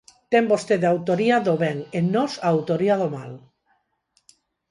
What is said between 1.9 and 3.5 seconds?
e nós a autoría do mal.